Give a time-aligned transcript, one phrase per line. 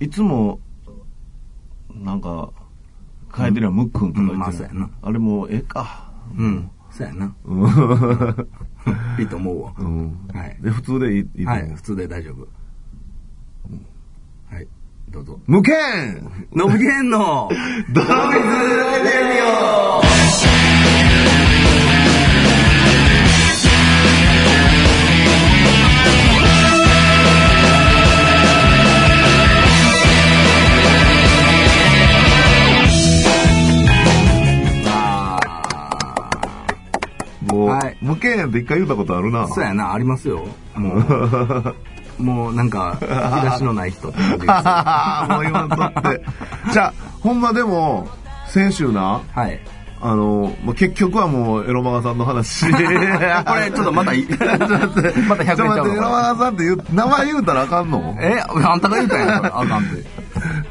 [0.00, 0.58] いつも、
[1.94, 2.50] なんか、
[3.36, 6.10] 書いてるやん、ムックンとか言ってる、うんまああれもうええか。
[6.36, 6.70] うん。
[6.90, 7.34] そうやな。
[9.18, 9.72] いいと思うわ。
[9.78, 10.18] うん。
[10.32, 10.56] はい。
[10.60, 12.48] で、普通でいい、いいはい、普通で大丈夫。
[14.52, 14.66] はい、
[15.10, 15.38] どうぞ。
[15.46, 17.50] 無限ノブゲンの、
[17.92, 20.49] ドラミズレディオ
[38.00, 39.44] 無限やって一回言ったことあるな。
[39.44, 40.46] ーそうやな、ありますよ。
[40.74, 41.74] もう、
[42.22, 46.22] もうなんか、引き出しのない人 もう言わんとって。
[46.72, 48.08] じゃあ、ほんまでも、
[48.48, 49.60] 先週な、はい。
[50.02, 52.64] あの、まあ、結局はもう、エロマガさんの話。
[52.72, 58.16] これ、ちょっとまたい、また100円ち待って、エロマのガさんって言う、名前言うたらあかんの？
[58.18, 60.04] え、あんたが言うたんやん、あかんって。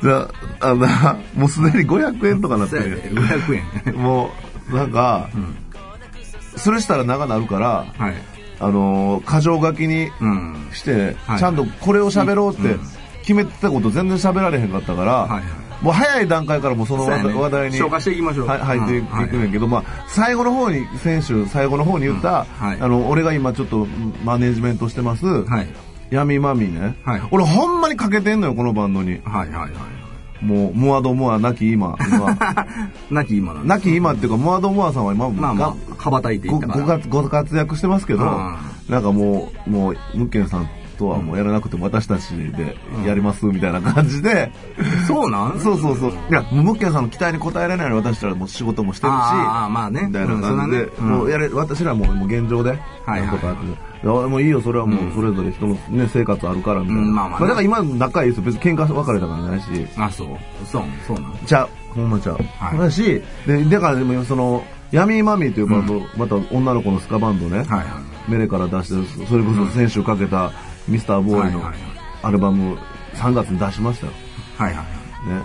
[0.02, 0.28] じゃ
[0.62, 0.88] あ、あの、
[1.36, 3.62] もうすでに500円とかなってそうやで、500
[3.94, 3.96] 円。
[4.02, 4.32] も
[4.72, 5.30] う、なんか、
[6.60, 8.14] それしたら長なるから、はい。
[8.62, 10.70] あのー、箇条書きにうん。
[10.74, 11.40] して、はい。
[11.40, 12.80] ちゃんとこれを喋ろうってうん。
[13.22, 15.44] 決めてたこと全然喋られへんかったから、はいはい。
[15.82, 18.48] もう早い段階からもうその話題に消化していきましょう。
[18.48, 23.88] は入っていうんくねんけど、まあ、最後の方に、先週、最後の方に言った、あの、俺が今ちょっと
[24.24, 25.68] マネジメントしてます、はい。
[26.10, 27.22] 闇マミね、はい。
[27.32, 29.22] 俺ほんまにかけてんのよ、このバンドに。
[29.24, 29.72] はいはいはい。
[30.42, 31.98] もう、モアドモア、亡き今。
[32.00, 32.38] 今
[33.12, 36.68] なき今なき今っていうか、モアドモアさんは今、まあまあ、羽ばたいていごった。
[36.68, 38.56] ご活ご活躍してますけど、うん
[38.90, 44.52] なんかもう、もう、ムッケンさんとはもうやらなくても私たちでやりますみたいな感じで、
[45.08, 45.60] そうなん？
[45.60, 46.12] そうそうそう。
[46.12, 53.70] いや、ムッケンさんの期待に応えられないように私たちはもう仕事もしてるし、ああまあねみたいな感じで、もうやれ、私らはもうもう現状で、なんとかやってい
[54.06, 57.02] やもういいよ、それはもうそれぞれ人のね、生活あるからみたいな。
[57.02, 58.44] うんまあまあねだから今仲いいですよ。
[58.44, 59.66] 別に喧嘩別れたからないし。
[59.98, 60.28] あ、そう。
[60.66, 61.70] そう、そうなんちゃう。
[61.96, 62.38] ほんまちゃう。
[62.60, 68.32] はいだし、で、だからでもその、ヤミーマミーというバンド、また女の子のスカバンドね、はいはい。
[68.32, 70.52] メレから出して、それこそ先週かけた
[70.90, 71.76] ミスターボーイのはいはいはい
[72.22, 72.78] アルバム
[73.14, 74.14] 3月に出しましたよ。
[74.58, 74.84] はいはい。
[75.30, 75.42] ね。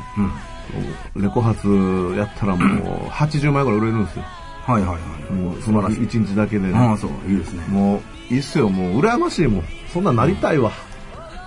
[1.16, 1.22] うん。
[1.22, 1.68] レコ発
[2.16, 4.24] やったらもう 80枚ぐらい売れるんですよ。
[4.66, 4.98] はいはいは
[5.30, 5.32] い。
[5.32, 6.74] もうその1日だけでね。
[6.76, 7.10] ああ、そう。
[7.30, 7.64] いいですね。
[7.68, 9.64] もういいっすよ、もう羨ましいもん。
[9.92, 10.72] そんなんなりたいわ。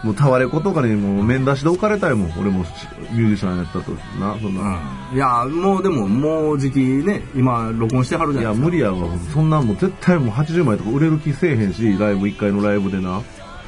[0.03, 2.31] もうタワレコとかにもう面出しで置かれたいもん。
[2.39, 4.79] 俺もミュージシャンやったとな、そんな。
[5.11, 5.15] うん。
[5.15, 8.65] いや、もうでも、もう時期ね、今、録音してはるじいや、ゃないですか。
[8.65, 9.17] 無理やわ。
[9.33, 13.21] そんなんもう絶対もう80枚とか売れる気せえへんし、ライブ1回のライブでな。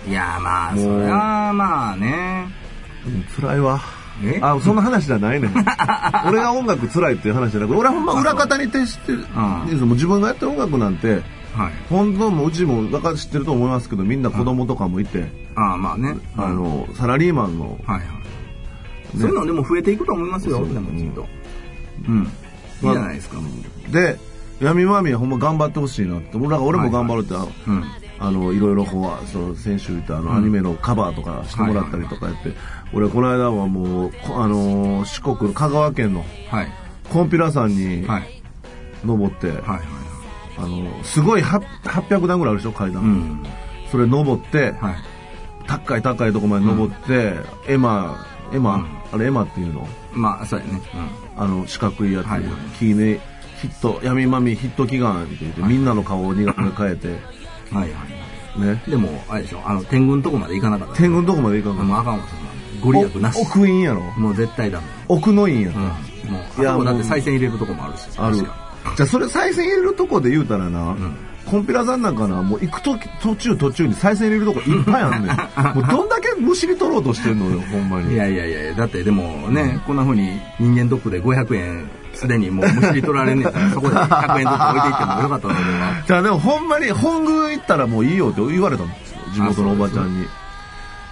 [0.10, 2.48] いや、まあ、それはまあね。
[3.06, 3.80] うん辛いわ。
[4.24, 4.40] え？
[4.42, 5.52] あ、そんな話じゃないねん。
[6.28, 9.20] 俺が音楽辛いっていう話じゃなくて、俺はほんま裏方に徹してる。
[9.20, 9.22] ん
[9.66, 11.22] いいですもう自分がやってる音楽なんて、
[11.54, 11.72] はい。
[11.90, 16.18] 本当もううちも分か知ってると思いますけど、みんな子供とかもいて、ああ、まあね。
[16.38, 18.04] あの、サラリーマンの、はいはい。
[19.18, 21.28] そういうのでも増えていくと思いますよ、そうでもきっと。
[22.08, 22.24] うん。
[22.24, 22.30] いい
[22.82, 23.38] じゃないですか。
[23.92, 24.18] で、
[24.60, 26.38] 闇マミはほんま頑張ってほしいなって。
[26.38, 27.84] 俺ら俺も頑張るって、うん。
[28.22, 32.54] あの、いろいろこう、その、先週言ったあの、アニメのカバーとかしてもらったりとかやって、
[32.94, 36.68] 俺この間はもう、こあのー四国、香川県のはい。
[37.12, 38.42] コンピラ山にはい。
[39.06, 39.82] 登って、はいはい。
[40.58, 43.04] あの、すごいは800段ぐらいあるでしょ、階段。
[43.04, 43.44] うん。
[43.92, 44.96] それ登って、はい。
[45.68, 47.36] 高い高いとこまで登って、
[47.68, 49.88] エマ、エマ、あれエマっていうの？
[50.14, 50.82] まあ、そうやね。
[51.38, 52.44] あの、四角いやつ、はい
[52.78, 53.20] 木に、
[53.62, 57.18] ヒット、闇まみヒット祈願って言って、みんなの顔を苦く変えて、うん。
[57.72, 58.62] はいはい。
[58.62, 58.82] ね。
[58.88, 60.96] でも、あれでしょ、あの、天狗のとこまで行かなかった。
[60.96, 62.50] 天狗のとこまで行かんかっもうあかんわ、そんな。
[62.82, 63.36] ご利益なた。
[63.36, 63.42] し。
[63.42, 64.88] 奥院やろもう絶対ダメ。
[65.08, 65.80] 奥の院やった。
[65.80, 65.86] うん。
[65.86, 65.94] も
[66.58, 68.08] う、いやだって再生入れるとこもあるし。
[68.18, 68.38] ある。
[68.38, 75.36] じゃあそれ再生入れるとこで言うたらな、んコンピラさんなんかな、もう行くとき途中途中に再生入れるとこいっぱいあんねん。
[75.76, 78.14] もうどんだけむしり取ろうとしてんのよ、ほんまに。
[78.14, 86.04] いやいやいやだってでもね、こんな風に人間ドックで500円すでにもうむしり取られんねんから、そこで100円ずつ置いていってもよかったのでは。
[86.06, 90.28] じゃあでもほんまに本宮行ったらもういいよって言われたんですよ、地元のおばちゃんに。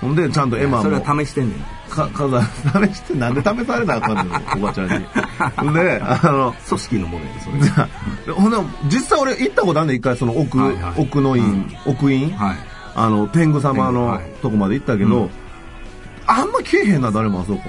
[0.01, 0.83] ほんで、ちゃんとエマも。
[0.83, 1.89] それは試してんねん。
[1.89, 2.41] か、かざ、
[2.87, 5.73] 試して、なんで試されなあかんのよ、おばちゃんに。
[5.73, 7.59] で、あの、組織のものやで、それ。
[7.61, 7.89] じゃ
[8.29, 8.57] あほんで、
[8.89, 12.57] 実際俺行ったことあるんで、一回その奥、はいはい奥の院、奥院、はい。
[12.95, 15.31] あの、天狗様のはいとこまで行ったけど、
[16.27, 17.61] あんま消えへんな、誰もあそこ。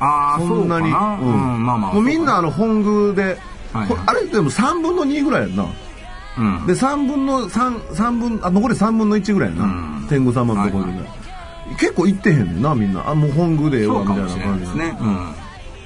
[0.00, 0.86] ああ、そんなに。
[0.86, 1.92] うん、まあまあ。
[1.92, 3.38] もうみんなあの、の本宮で、
[3.72, 5.66] あれでも3分の2ぐらいやんな。
[6.38, 6.66] うん。
[6.66, 9.64] で、3分の3、三分、あ、残り3分の1ぐらいやな。
[9.64, 11.08] うん天狗様のところで、はい
[11.76, 13.08] 結構行ってへんねんな、みんな。
[13.10, 14.96] あ、もう本宮でええわ、みたいな感じですね。
[15.00, 15.34] うん。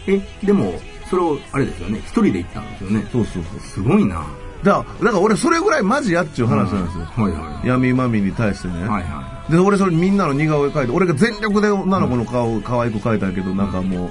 [0.07, 0.75] え、でも、
[1.11, 3.07] それを、あれですよね、一人で行ったんですよね。
[3.11, 3.61] そうそうそう。
[3.61, 4.25] すごいな。
[4.63, 7.05] だから、俺それぐらいマジやっちゅう話なんですよ。
[7.05, 8.75] はいは闇まみに対してね。
[8.79, 8.83] い。
[8.83, 14.11] はいはで、俺それみんなの似顔絵描いて、俺が全力で女の子の顔を可愛く描いたけど、なんかも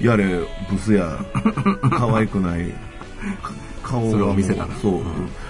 [0.00, 0.24] う、やれ、
[0.70, 1.18] ブスや、
[1.90, 2.68] 可愛くない、
[3.42, 5.02] か顔それを見せたらそう。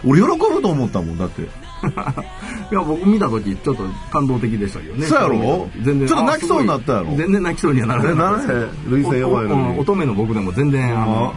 [0.04, 1.42] 俺喜ぶと思ったもん、だって。
[1.42, 1.44] い。
[2.70, 3.82] いや、僕見たときちょっと
[4.12, 5.06] 感動的でしたけどね。
[5.06, 5.68] そうやろ？
[5.82, 6.08] 全然。
[6.08, 7.14] ちょっと泣きそうになったやろ？
[7.16, 8.30] 全然泣きそうにはならなえ、な。
[8.30, 9.78] らへん類線弱いのに。
[9.78, 11.34] 乙女の僕でも全然、あの、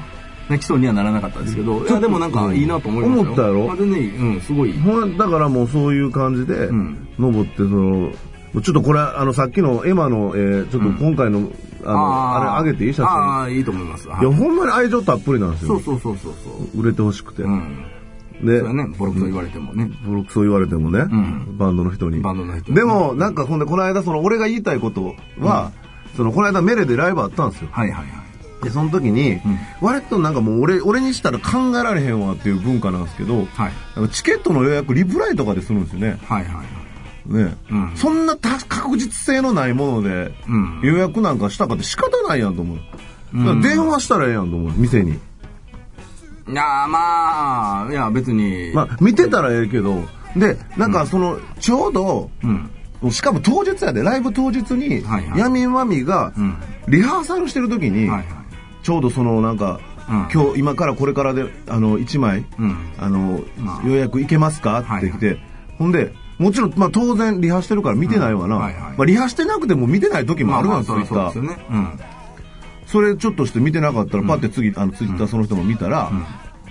[0.49, 3.19] 泣きそうにはならなかったですけど、いや、でもなんかいいなと思いまし。
[3.21, 3.71] 思ったやろ？
[3.71, 4.17] あ全然いい。
[4.17, 4.73] うん、すごい。
[4.73, 8.11] ほんだからもうそういう感じでん、登って、その、
[8.61, 11.51] ちょっとこれ、あの、さっきのエマの、えーちょっと今回の、
[11.83, 13.11] あの、あれ、上げていい写真？
[13.11, 14.07] ああ、いいと思います。
[14.07, 15.79] はいいや、ほんまに愛情たっぷりなんですよ。
[15.79, 16.81] そうそうそうそうそう。
[16.81, 17.43] 売れてほしくて。
[17.43, 17.85] うん。
[18.41, 19.89] でね、ボロクソ言われてもね。
[20.05, 22.21] ボロクソ言われてもね、んバンドの人に。
[22.21, 25.71] バンドの人にでも、なんか、ほんで、この間、その、俺が言いたいことは、
[26.15, 27.69] その、この間、メレでライブあったんですよ。
[27.71, 28.26] はいはいはい。
[28.63, 29.39] で、その時に、
[29.81, 36.19] 割となんかもう、俺、俺にしたら考えられへんわっていう文化なんですけど、はいチケットの予約、リプライとかでするんですよね。
[36.27, 36.65] はいはいはい。
[37.33, 42.77] ね、うんそんなた確実性のないもので、うん予約なんかしたかって仕方ないやんと思う。
[43.33, 45.11] だから電話したらええやんと思う、店に。
[45.11, 45.15] い
[46.53, 48.71] やーまあ、いや別に。
[48.73, 50.05] まあ、見てたらええけど、
[50.35, 53.11] で、なんかその、ちょうど、うん。
[53.11, 56.57] しかも当日やで、ライブ当日にはいは、いヤミマミがん、
[56.87, 58.25] リハーサルしてる時にはいはい、
[58.87, 60.27] ちょうどそのなんか、うん。
[60.33, 62.77] 今日、今からこれからで、あの、1枚、うん。
[62.97, 63.85] あのま、あ。
[63.85, 64.79] 予約いけますか？
[64.79, 65.39] って来て、
[65.77, 68.55] ほんで、もちろん、まあ当然リハしてるから見てないわな。
[68.55, 68.61] うん。
[68.61, 68.81] はいはい。
[68.83, 71.41] まあリハしてなくても見てない時もあるわ、ツイッター。
[71.41, 71.57] ね。
[71.69, 71.99] うん。
[72.85, 76.09] それちょっとして見てなかったら、パって次、あの、ツイッターその人も見たら、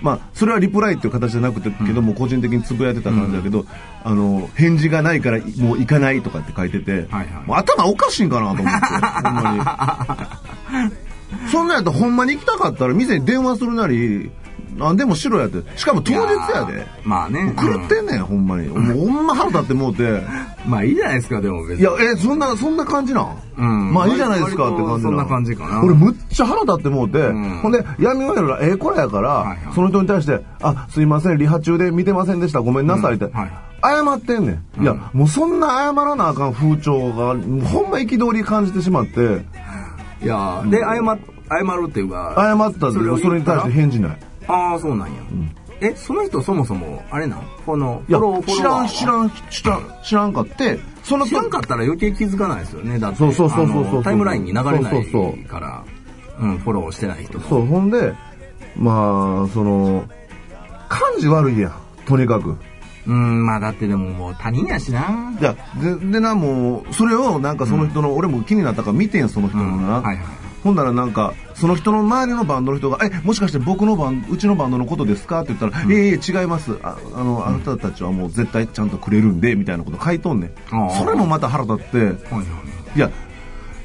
[0.01, 3.67] まあ、それはリプライっていう形じゃなくて、けども、個人的につぶやいてた感じだけど、
[4.03, 7.27] あの、返事がないから、もう行かないとかって書いてて、はいはい。
[7.47, 10.97] 頭おかしいんかなと思って、ほんまに。
[11.51, 14.31] そんなんやったらほんまに行きたかったら、店に電話するなり、
[14.77, 15.63] 何でもしろやって。
[15.77, 16.17] しかも当日
[16.53, 16.85] やで。
[17.03, 17.53] まあね。
[17.57, 18.67] 狂ってんねん、ほんまに。
[18.67, 20.03] もうほんま腹立ってもうて。
[20.03, 20.15] う
[20.67, 21.81] んまあいいじゃないですか、でも別に。
[21.81, 23.27] いや、え、そんな、そんな感じなん？
[23.57, 33.51] うんまあいいじゃないですかって感じそんな感じかな俺むっちゃ腹立ってもうて、んほんで、闇ワイルがええ子らやから、はいはいその人に対して、あ、すいません、リハ中で見てませんでした、ごめんなさいって、うんはい
[33.83, 34.81] 謝ってんねん。
[34.83, 39.45] いや、もうそんな謝らなあかん風潮が、ほんま憤り感じてしまって、
[40.21, 40.95] いやで、謝、
[41.49, 42.33] 謝るっていうか。
[42.37, 44.17] 謝ったって、それをそれに対して返事ない。
[44.47, 45.21] ああ、そうなんや。
[45.79, 47.41] え、その人そもそも、あれなん？
[47.65, 48.81] この、フォロー、フォ知ロワーは？
[48.81, 52.97] らん、知らん、知らん、知らんかって、その知らんかったら余計気づかないですよね。
[52.97, 55.83] だって、そうそうそうそうそうタイムラインに流れないそうそうそうから、
[56.39, 57.47] うん、フォローしてない人も。
[57.47, 58.15] そう、ほんで、
[58.75, 60.05] まあ、その、
[60.89, 61.73] 感じ悪いやん、
[62.07, 62.57] とにかく。
[63.07, 65.33] うん、まあだってでももう他人やしな。
[65.39, 69.99] いや、で、でな、もう、それをなんかその人の、俺も気になったから見てん、その人のな。
[69.99, 70.25] うんはいはい
[70.63, 75.41] ほんならなんか、その人の周りのバンドの人が、え、もしかして僕のバンド、うちのバンドのことですか？
[75.41, 76.77] って言ったら、いえいえ、違います。
[76.83, 80.51] ああの、あなたたちはもう絶対ちゃんとくれるんで、みたいなこと書いとんねん。
[80.99, 82.41] それもまた腹立って、はいは
[82.95, 82.97] い。
[82.97, 83.11] いや、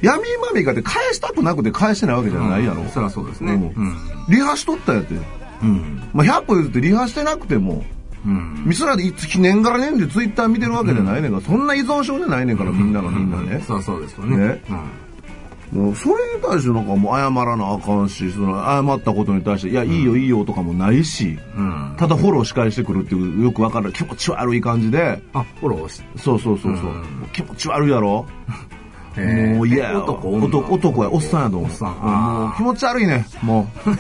[0.01, 2.83] 闇まみがって返したくなくて返してないわけじゃないやろ。
[2.83, 3.53] うんそりゃそうですね。
[3.53, 3.97] うんうん。
[4.29, 5.15] リハしとったやって。
[5.63, 6.03] うん。
[6.13, 7.85] まあ、100歩譲ってリハしてなくても、
[8.27, 8.63] うん。
[8.67, 13.63] ミスラでいつ年がら年でツイッター見てるわけじゃないねんから、そんな依存症じゃないねんから、みんながみんなね。
[13.67, 14.37] そうそうですよね。
[14.37, 15.83] ねうん。
[15.85, 21.95] もうそれに対してなんかもう謝らなあかんし、その謝ったことに対して、いや、いいよいいよとかもないし、うん。
[21.97, 26.87] ただフォローし返してくるっていう、よくわかる気持ち悪い感じで、あ、フォローしそうそうそうそう、
[27.33, 28.27] 気持ち悪いやろ
[28.69, 28.72] て。
[29.21, 30.47] もう嫌やわ男、女？
[30.47, 31.59] 男、男や、おっさんやと。
[31.59, 33.91] おっさんもう気持ち悪いね、もう。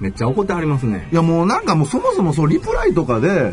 [0.02, 1.08] めっちゃ怒ってはりますね。
[1.12, 3.52] いやもうなんかもうそもそもそうリプライとかで、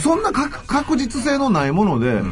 [0.00, 2.22] そんな確確実性のないもので、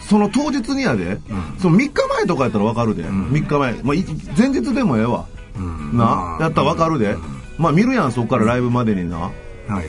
[0.00, 1.18] その当日にやで、
[1.58, 4.04] その3日前とかやったらわかるで、3日前、まあ、い
[4.38, 5.26] 前日でもええわ、
[5.58, 5.98] うん。
[5.98, 7.16] な、やったらわかるで、
[7.58, 9.18] まあ見るやんそこからライブまでにな。
[9.18, 9.30] は
[9.68, 9.88] いはいはい。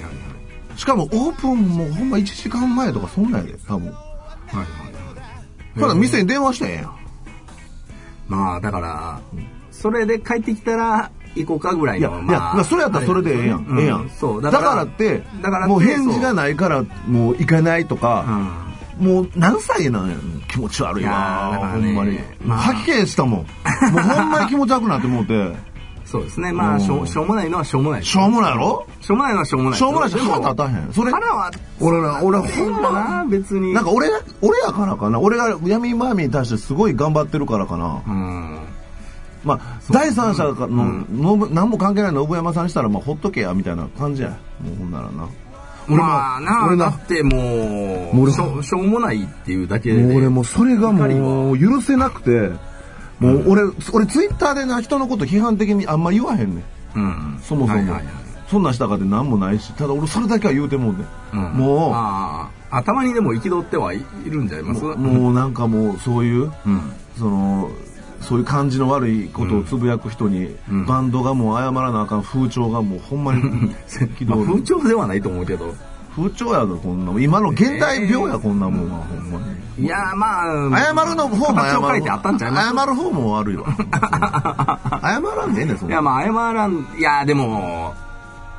[0.76, 3.88] しかもオープンもうほんま1時間前とかそんなんやで多分。
[3.88, 4.87] はいはいはい。
[5.80, 6.96] ただ店に電話してんやん
[8.28, 9.22] まあだから、
[9.72, 12.24] それで帰ってきたら行こうかぐらいいや、の。
[12.24, 13.66] いや、まあ、それやったらそれでええやん。
[13.66, 14.10] うんええやん。
[14.10, 18.26] そう、だからって、だからってもう返事がないから、もう行かないとか、
[19.00, 20.16] もう何歳なんや
[20.50, 22.20] 気持ち悪いいやわーだからねほんまに。
[22.44, 23.40] まあ吐き気したもん。
[23.40, 23.46] も
[24.00, 25.56] うほんまに気持ち悪くなって思って。
[26.10, 26.54] そうですね。
[26.54, 28.06] まあ、しょうしょうもないのはしょうもない。
[28.06, 29.80] しょうもないやろしょうもないのはしょうもない。
[29.80, 30.94] しょうもないしでも腹立たへん。
[30.94, 33.74] それ、腹は、俺ら、俺ほんかま、な、別に。
[33.74, 34.08] なんか俺、
[34.42, 35.20] 俺やからかな。
[35.20, 38.02] 俺が闇マーミーに対してすごい頑張ってるからかな。
[38.08, 38.60] うん。
[39.44, 44.30] まあ、第三者の、のぶ何も関係ない信山さんにしたら、まあ、ほっとけや、みたいな感じや。
[44.62, 45.28] もうほんならな。
[45.90, 52.52] 俺もまあな、俺なだってもう、しょしょうもないっていうだけで、俺もうそれがもう許せなくて、
[53.20, 53.62] もう俺、
[53.94, 56.64] 俺ツイッターでな、人のこと批判的にあんま言わへんね
[56.96, 57.00] ん。
[57.00, 57.40] うん。
[57.42, 57.80] そもそも。
[57.80, 58.04] はいはいはい
[58.50, 61.00] そんなんしたかって何もないし、ただ俺それだけは言うてもうね。
[61.34, 61.40] うん。
[61.58, 64.64] もう、ああたまにでも憤ってはいいるんじゃい？
[64.64, 66.82] ますもうもうなんかもうそういう、うん。
[67.20, 67.70] その、
[68.22, 70.86] そういう感じの悪いことをつぶやく人に、うん。
[70.86, 73.44] バンドがもう謝らなあかん風潮がもうほんまに
[74.26, 75.76] まあ風潮ではないと思うけど
[76.18, 77.22] 風潮やぞ、こんなもん。
[77.22, 79.86] 今の現代病や、こんなもんは、ほんまに。
[79.86, 80.46] いやまあ
[80.76, 82.40] 謝るの方も謝る。
[82.40, 83.68] 謝る方も悪いわ。
[85.04, 85.94] 謝らんでええねん、そんな。
[85.94, 87.94] いやまあ謝らんいやでも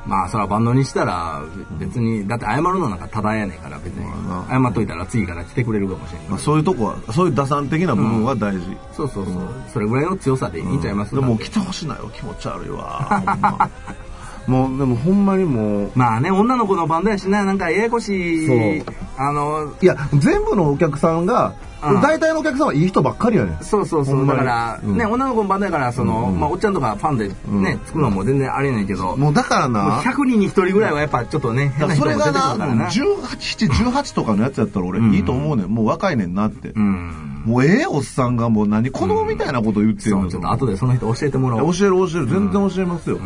[0.05, 1.41] まあそれはバンドにしたら
[1.77, 8.61] 別にだって謝るのなんかただやねんから別にま謝っといたら次から来てくれるかもしれないまあ、そういうとこは、そういう打算的な部分は大事。
[8.93, 9.35] そうそうそう
[9.73, 13.69] それぐらいの強さでいいんちゃいますでも来てほしないよ、気持ち悪いわ。
[14.49, 18.83] もう、でもほんまにもう、まあね女の子のバンドやしななんかややこしい
[19.17, 22.01] あのいや、全部のお客さんが、うん。
[22.01, 23.63] 大体のお客さんはいい人ばっかりやねん。
[23.63, 24.97] そうそうそうだから、うん。
[24.97, 27.65] ね女の子のバンドやからその、うんまあおっちゃんとかファンでね、うん。
[27.85, 35.67] 作るのも全然ありえないけど、もうだからな、100人に1人ぐらいはやっぱちょっとね変な人それがも出てくるかな、らなもう18、7 18とかのやつやったら俺うんいいと思うねん。
[35.67, 36.69] もう若いねんなって。
[36.69, 37.29] うん。
[37.45, 41.73] もうええおっさんがもう何子供みたいなこと言ってんのそうちょっと後でその人教えてもらおう。
[41.73, 43.19] 教える教える、全然教えますよ。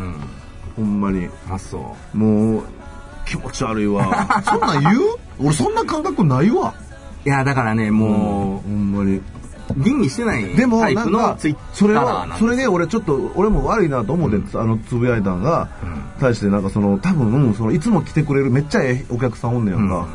[0.78, 1.28] うんほんまに。
[1.50, 2.62] あそうもう、
[3.26, 4.28] 気持ち悪いわ。
[4.44, 5.00] そんなん言う？
[5.40, 6.74] 俺そんな感覚ないわ。
[7.24, 9.16] いやだからねもほんまに。
[9.16, 9.22] う
[9.78, 15.68] 吟味してないでも、タイプのツイッ、それはそれで俺ちょっと、俺も悪いなと思って、あの、つぶやいたんが、
[16.20, 20.06] 対してなんかその、多分、その、いつも来てくれるめっちゃええお客さんおんねやんか。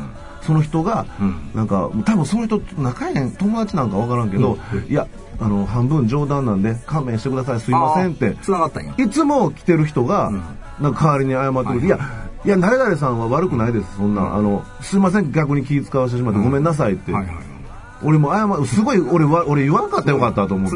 [0.50, 1.50] うんその人が、うん。
[1.54, 5.06] なんか、多分その人、仲いい友達なんかわからんけど、いや、
[5.38, 8.36] あの、半分冗談なんで、勘弁してください、すいませんって。
[8.42, 8.94] つながったんや。
[8.98, 10.42] いつも来てる人が、ん。
[10.80, 11.98] なんか代わりに謝ってくれて、いや、
[12.44, 17.12] いや、誰々さんは悪くないです、そんな、あの、すいません、逆に気使わせてしまって、ごめんなさいって。
[18.02, 20.72] 俺も謝る、すごい、俺は、俺言わんかったらよかったと思う。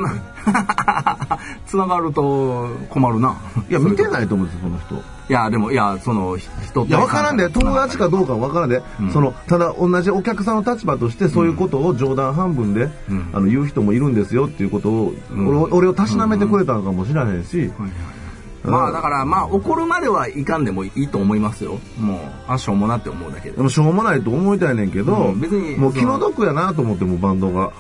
[1.67, 3.37] つながると困るな。
[3.69, 5.15] いや、見てないと思うんですよ、その人。
[5.27, 12.91] いやでもいやその人といや、わからんで、友達かどうかわからんで、その、ただ同じお客さんの立場として、そういうことを冗談半分で、ん。
[13.33, 15.49] あの、言う人もいるんですよっていうことを、ん。
[15.49, 17.71] 俺を俺をたしなめてくれたのかもしれへんし、
[18.65, 21.79] まあだからまあ怒るまではいかんでもいいと思いますよ。
[21.99, 22.19] もう
[22.49, 23.57] あしょうもなって思うだけで。
[23.57, 27.53] でもしょうもないと思いたいねんけど、うん別にもう気の毒やなと思って、もうバンドが。
[27.53, 27.71] も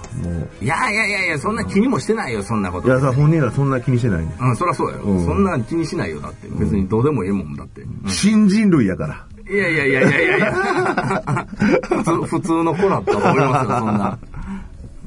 [0.60, 0.64] う。
[0.64, 2.88] いやいやいやいやそんな気にもしてないよそんなこと。
[2.88, 4.36] いや、さ、本人らそんな気にしてないね。
[4.40, 5.24] うんそりゃそうだよ、うん。
[5.24, 6.48] そんな気にしないよだって。
[6.48, 9.24] 別にどうでもいいもんだって、新人類やから。
[9.50, 10.36] いやいやいやいやいや。
[10.36, 11.46] い や
[11.88, 14.18] 普通普通の子だったと思いますよそんな。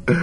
[0.07, 0.13] う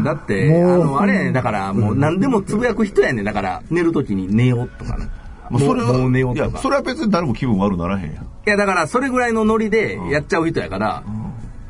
[0.00, 5.08] ん、だって、あの、あれやねんだから、もう何でもつぶやく人やねんだから、寝るときに寝ようとかね。
[5.50, 6.58] まあ、それは、もう寝よういや、とか。
[6.58, 8.24] それは別に誰も気分悪ならへんやん。
[8.24, 11.04] いや、だから、それぐらいのノリでやっちゃう人やから、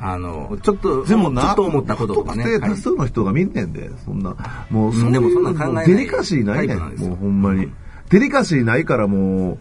[0.03, 2.45] あの、ちょっと、でもな、ちょっと思ったこととかね。
[2.45, 4.35] 不特定多数の人が見んねんで、そんな。
[4.71, 6.79] もう、そでもそんなん考えないデリカシーないねん。
[6.79, 7.71] もうほんまに。
[8.09, 9.59] デリカシーないからもう、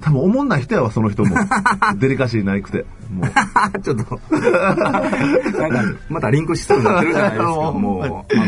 [0.00, 1.34] 多分思んない人やわ、その人も。
[1.96, 2.84] デリカシーないくて。
[3.10, 3.24] もう。
[3.26, 8.38] は いちょっと、なんか、またリンクしそうになってるじゃないですか、 もう、もうあ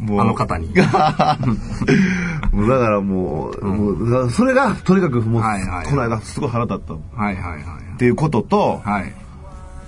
[0.00, 0.68] の、あの方に。
[2.52, 6.94] もうだからもう、もうだからそれが、とにかくもう、はいはいこの間すごい腹立った。
[6.94, 7.98] っはいはいはい。
[7.98, 9.12] ていうことと、はい。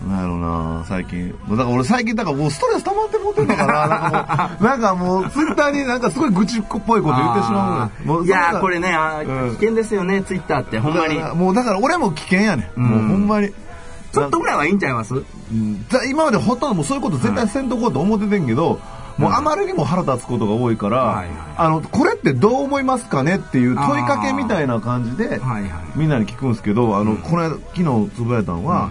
[0.08, 0.84] なんやろうな。
[0.86, 1.34] 最近。
[1.46, 4.68] もうだから俺最近、だからもうストレス溜まってもってんのかな。
[4.68, 8.96] なんかもう、 なんかもう、ツイッターになんかすごい愚痴っぽいこと言ってしまうもういやー、これれね、
[9.26, 9.50] うん。
[9.50, 11.18] 危険ですよね、ツイッターって、ほんまに。
[11.34, 12.80] もうだから俺も危険やねん。
[12.80, 12.90] うん。
[12.90, 13.48] もうほんまに。
[14.12, 15.14] ちょっとぐらいはいいんちゃいます？
[15.14, 15.88] うん。
[15.88, 18.78] だ今までほとんどもうそういうこと絶対せんとこうと思っててんけど、
[19.18, 21.28] もうあまりにも腹立つことが多いから、はいはい。
[21.56, 25.70] あの、これってどう思いますかねっていう問いかけみたいな感じで、はいはい。
[25.96, 28.90] みんなに聞くんですけど、あの、この間、昨日つぶやいたのは、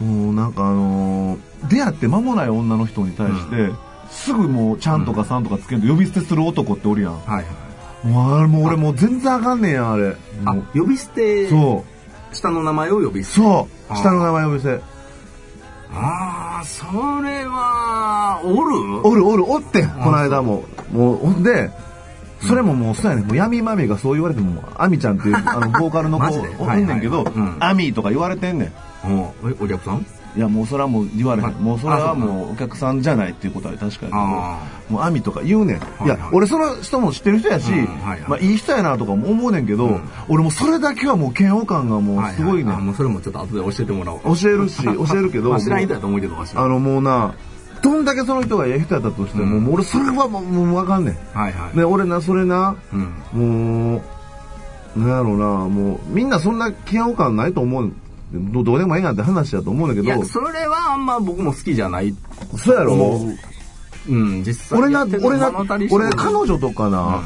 [0.00, 3.70] もうなんかあのー出会って間もない女の人に対して、
[4.10, 7.18] すぐもう、ちゃんとかさんとかつけんと呼び捨てする男っておるやん。
[7.20, 8.06] はいはい。
[8.06, 10.16] もうあれ、もう俺もう全然あかんねんやん、あれ。
[10.44, 11.84] あ呼び捨て、そ
[12.30, 12.34] う。
[12.34, 13.36] 下の名前を呼び捨て。
[13.36, 13.96] そう。
[13.96, 14.82] 下の名前呼び捨て。
[15.90, 16.84] ああ、そ
[17.22, 19.06] れは、おる？
[19.08, 20.64] おるおる、おってん、この間も。
[20.92, 21.70] もう、ほんで、
[22.46, 23.26] それももう、そうやねん。
[23.26, 26.24] もう闇マミがそう言われても、アミちゃんっていう、あの、ボーカルの子、
[26.58, 27.34] おんねんけどはいはい。
[27.34, 28.72] うん、アミとか言われてんねん。
[29.06, 30.06] おえお客さん？
[30.36, 31.48] いや、もうそれはもう言われへん。
[31.48, 31.54] はい。
[31.62, 34.12] もうそれはもうお客さんじゃないっていうことは確かに。
[34.14, 34.58] あ
[34.88, 36.04] もうアミとか言うねん。
[36.04, 44.36] いや俺その人も知ってる人やしうんはいはい、まあいい人やなとかも思うねんけど、俺もそれだけはもう嫌悪感がもうすごいねははあもうそれもちょっと後で教えてもらおう。
[44.36, 46.64] 教えるし、教えるけど、 まあ知らん人やと思うけど、わしは。
[46.64, 47.34] あのもうな、
[47.84, 51.38] どんだけその人がええ人やったとしても、もう俺それはもうもうわかんねん。
[51.38, 51.76] はいはい。
[51.76, 52.96] ね、俺な、それな、う
[53.38, 53.92] ん。
[53.92, 54.02] も
[54.96, 57.92] う、なんやろうな、もう、みんなそんな嫌悪感ないと思う。
[58.32, 62.14] どどうでもええやんって話やと思うんだけどいや、、それはあんま僕も好きじゃない。
[62.56, 62.94] そうやろ？
[62.94, 63.28] 思
[64.08, 64.12] う。
[64.12, 65.50] うん、実際俺な俺な
[65.90, 67.22] 俺彼女とかな、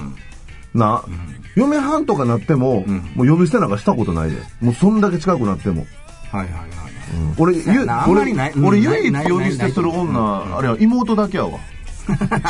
[0.74, 1.02] な、
[1.56, 2.84] 嫁はんとかなっても、
[3.14, 4.36] もう呼び捨てなんかしたことないで。
[4.60, 5.86] もうそんだけ近くなっても。
[6.30, 6.68] はいはいはい。
[7.38, 11.58] 俺、ゆそうんまりない俺、唯一呼び捨てする女、あれは妹だけやわ。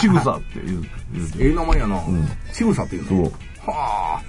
[0.00, 0.82] ちぐさって言う。
[1.38, 2.00] ええ名前やな。
[2.52, 3.08] ちぐさっていうの？
[3.08, 3.70] そう。
[3.70, 4.22] はあ。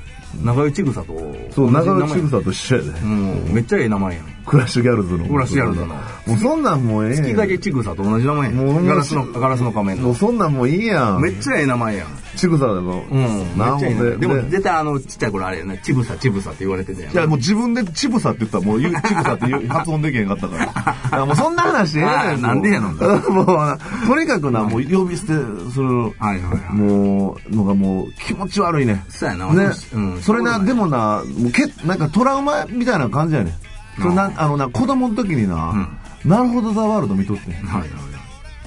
[0.43, 1.13] 長与ちぐさと。
[1.51, 2.89] そう、長野野ちぐさと一緒やで。
[2.89, 3.53] うん。
[3.53, 4.25] めっちゃええ名前やん。
[4.45, 5.27] クラッシュギャルズの。
[5.27, 6.01] クラッシュギャルズのも
[6.35, 10.09] うそんなんもうええ月影ちぐさと同じ名前やんガラスの、ガラスの仮面もの。
[10.11, 11.21] うそんなんもういいやん。
[11.21, 12.07] めっちゃええ名前やん。
[12.39, 13.03] ちぐさだの。
[13.09, 13.57] うん。
[13.57, 14.17] なんで。
[14.17, 15.77] でもで絶対あの、ちっちゃい頃あれやな。
[15.77, 17.13] ちぶさちぶさって言われてたやん。
[17.13, 20.65] いや、もう自分でちぶさって言ったらもうちぐさって発音できへんかったから。
[21.17, 22.41] いやもうそんな話ええねあーん。
[22.41, 25.27] なんでやのもう、もうとにかくな、もう呼び捨て
[25.73, 26.73] する、はいはいはい。
[26.73, 29.03] もう、のがもう気持ち悪いね。
[29.09, 29.51] そうやな。
[29.51, 30.21] ね私うん。
[30.21, 34.01] それな、でもな、もうけ、なんかトラウマみたいな感じやねん。
[34.01, 35.89] それな、あのな、子供の時にな、
[36.23, 37.53] なるほどザワールド見とってん。
[37.65, 37.89] はいはい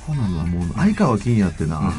[0.07, 1.93] ほなな、もう、相川金也ってな、もう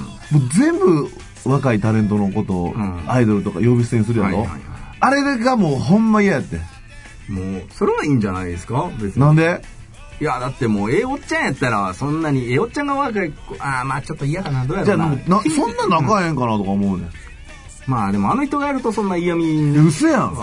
[0.53, 1.09] 全部
[1.45, 3.03] 若いタレントのことを、ん。
[3.07, 4.61] アイドルとか呼び捨てにするやろ、はいはいはい。
[4.99, 6.57] あれがもうほんま嫌やって。
[7.29, 8.89] もう、それはいいんじゃないですか？
[9.01, 9.21] 別に。
[9.21, 9.61] なんで？
[10.21, 15.37] いや、だってもう、ええおっちゃんやったら、そんなに、ええおっちゃんが若い子、ああ、まあちょっと嫌かな、どうやじゃあ、ろうな。
[15.37, 17.09] な そんな仲ええんかなとか思うねん。
[17.87, 20.33] まあでも、あの人がやるとそんな嫌味いや嘘やん。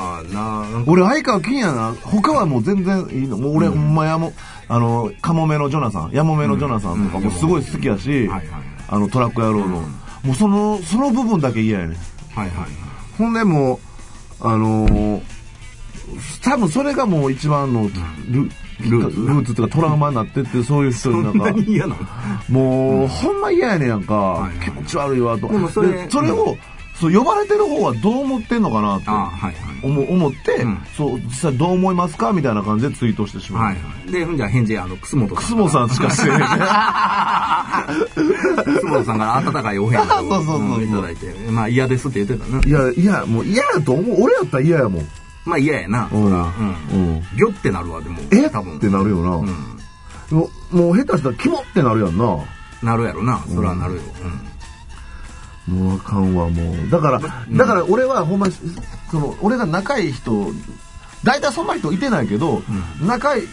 [0.87, 3.38] 俺、相川金也な、他はもう全然いいの。
[3.38, 4.35] もう俺、ほんまやも、
[4.69, 8.42] あの、カモメのジョナサン、ヤモメのジョナサンとかもすごい好きやし、はいはい
[8.88, 9.85] あの、トラック野郎の、
[10.24, 11.98] もうその、その部分だけ嫌やねん。
[12.34, 12.68] はいはいはい。
[13.16, 13.78] ほんでもう、
[14.40, 15.22] あのー
[16.42, 17.88] 多分それがもう一番の
[18.28, 18.48] ル,、
[18.80, 21.52] ルルーツーツっていうかトラウマになってって、そういう人になんか
[22.48, 25.48] もう、ほんま嫌やねんやんか、気持ち悪いわと。
[25.48, 26.56] でもそれでそれを、
[26.94, 29.54] そう呼ばれてる方はどう思ってんのかなってはいはい。
[29.82, 33.62] 思思って、うんそう、実際どう思いますかみたいな感じでツイートしてしまう。
[33.64, 34.12] はいはい。
[34.12, 35.37] で、ほんじゃ返事、あの、楠本さん。
[35.37, 36.40] 楠本さんしかしてない。
[38.64, 42.60] 楠本さんから温かいお返事を そうそうそうそうんいただいて、まあ嫌ですって言ってたな。
[42.64, 44.22] いや、いや、もう嫌やと思う。
[44.22, 45.08] 俺やったら嫌やもん。
[45.44, 46.08] まあ嫌やな。
[46.10, 46.20] そら。
[46.20, 46.28] うん。
[46.28, 46.30] う
[47.18, 47.22] ん。
[47.37, 48.18] ギョってなるわ、でも。
[48.30, 48.46] え？
[48.46, 48.78] っ多分。
[48.78, 49.30] てなるよな。
[49.37, 49.49] うん。
[50.30, 52.37] もう、もう下手したらキモってなるやんな。
[52.82, 53.40] なるやろな。
[53.52, 54.00] そらなるよ。
[55.70, 56.90] もうあかんわ、もう。
[56.90, 58.48] だから、だから俺はほんま、
[59.10, 60.52] その、俺が仲いい人、
[61.22, 62.62] 大体そんな人いてないけど、
[63.00, 63.48] 仲いい、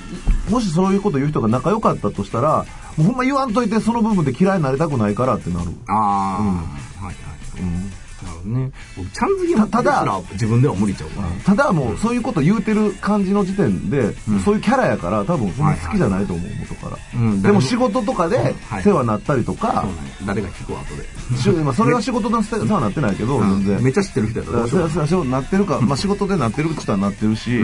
[0.49, 2.65] もしそういうこと言う人が仲良かったとしたら、
[2.97, 5.67] もうほんま言わんといてその部分で嫌いになりたくないからってなる。
[5.67, 5.75] うん。
[5.87, 7.03] ああ。
[7.03, 8.06] はいはい。
[8.23, 8.71] なるほどね。
[8.95, 11.27] 僕、ちゃんづけもたただ自分では無理ちゃうかな。
[11.43, 16.97] ただもうそういうこと言うてる感じの時点で、そういうキャラやから多分そんな好きじゃないと思う、元から。
[17.15, 19.85] うんでも仕事とかではい世話になったりとか。
[20.25, 21.37] 誰が聞くわ、後で。
[21.37, 23.83] しまあそれは仕事の世話になってないけど、全然。
[23.83, 27.63] めっちゃ知ってる人やったらなってるか、まあ仕事でなってる人はなってるし、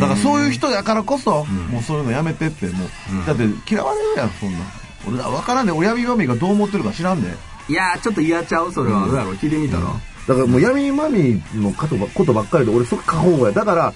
[0.00, 4.58] だからそういう人やからこそ、もうそういうのやめてって、もう、だって嫌われるやん、そんな。
[5.06, 7.28] 俺ら分からんで、親指がどう思ってるか知らんで。
[7.68, 8.72] いやー、ちょっと嫌ちゃう？
[8.72, 9.06] それは。
[9.06, 9.82] どうやろう聞いてみたら。
[10.28, 13.52] だからもう闇マミのことばことばっかりで、俺そっ過保護や。
[13.52, 13.92] だから、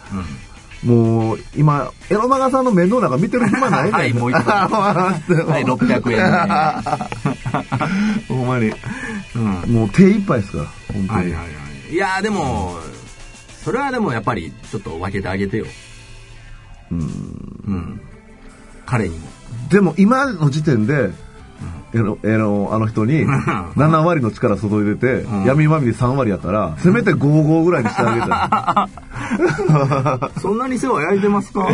[0.84, 3.92] もう、今、エロマガさんの面倒なんか見てる暇ないねん。
[3.92, 5.12] はいもう一個は
[5.60, 6.24] い、600 円ね。
[8.28, 8.72] ほんまに。
[9.34, 9.42] うん。
[9.74, 11.08] もう手一杯ですから、本当に。
[11.08, 11.44] はいはいは
[11.90, 11.92] い。
[11.92, 12.78] いやーでも、
[13.64, 15.66] それはでもやっぱりちょっと分けてあげてよ。
[16.90, 18.00] うん。
[18.86, 19.28] 彼にも。
[19.68, 21.10] でも今の時点で、
[21.92, 28.88] えの、えの、あの人に、7割の力注いでて、闇まみれ3割やから、せめて5-5ぐらいにしてあげた
[30.36, 30.38] い。
[30.40, 31.66] そんなに世話焼いてますか？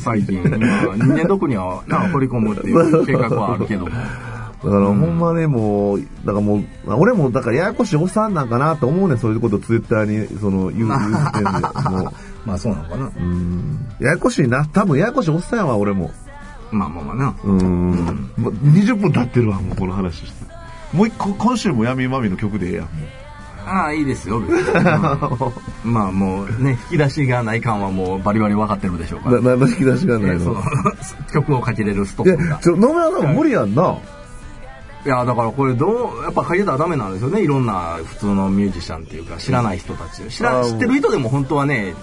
[0.00, 0.42] 最近。
[0.42, 3.90] まあ人間毒にはな掘り込むっていう計画はあるけども。
[3.90, 11.50] だから、ほんまね、もう、だからもう、俺も、だから、ややこしいおっさんなんかなと思うねんそういうことツイッターに、その、言う、 言う時点で。
[11.50, 12.12] も
[12.46, 13.04] まあそうなのかな。
[13.06, 13.78] う、うん。
[14.00, 14.64] ややこしいな。
[14.64, 16.10] 多分、ややこしいおっさんやわ、俺も。
[16.74, 17.36] まあまあまあな。
[17.44, 18.30] うん。
[18.36, 20.44] もう20分経ってるわ、もうこの話して。
[20.92, 22.88] もう一個、今週も闇まみの曲でええやん。
[23.66, 24.60] ああ、いいですよ、別に
[25.84, 29.40] うん まあもうね、引き出しがない感はもうバリバリ分かってるでしょうから。
[29.40, 30.56] な、な、引き出しがないの。
[31.32, 32.58] 曲をかけれるストックが、。
[32.58, 33.96] ちょ、野村さん無理やんな。
[35.06, 37.42] いや、だからこれどう、やっぱかけたらダメなんですよね。
[37.42, 40.22] いろんな普通のミュージシャンっていうか、知らない人たち。
[40.28, 41.94] 知ら、知ってる人でも本当はね、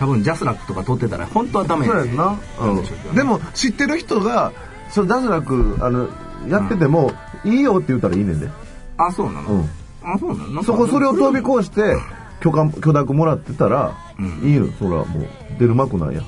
[0.00, 2.38] 多分ジャスラックとか撮ってたら本当はダメそうやんな。
[2.58, 4.50] なんでも、知ってる人が、
[4.90, 6.08] そのダズラク、あの、
[6.48, 7.12] やってても、
[7.44, 8.48] いいよって言ったらいいねんで。
[8.96, 9.70] あ、そうなの、うん。
[10.02, 10.62] あ、そうなの？
[10.64, 11.96] そこ、それを飛び越して、
[12.40, 14.68] 許可、許諾もらってたら、うんいいよ。
[14.78, 16.22] そら、もう、出るまくないや。